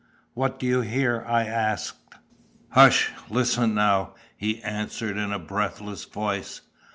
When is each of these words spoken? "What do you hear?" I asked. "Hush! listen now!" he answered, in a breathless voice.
"What 0.33 0.57
do 0.57 0.65
you 0.65 0.81
hear?" 0.81 1.23
I 1.27 1.45
asked. 1.45 2.15
"Hush! 2.69 3.11
listen 3.29 3.75
now!" 3.75 4.15
he 4.35 4.59
answered, 4.63 5.15
in 5.15 5.31
a 5.31 5.37
breathless 5.37 6.05
voice. 6.05 6.61